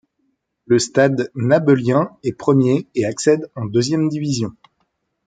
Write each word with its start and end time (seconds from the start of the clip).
Le 0.65 0.79
Stade 0.79 1.29
nabeulien 1.35 2.09
est 2.23 2.33
premier 2.35 2.87
et 2.95 3.05
accède 3.05 3.51
en 3.55 3.65
deuxième 3.65 4.09
division. 4.09 4.51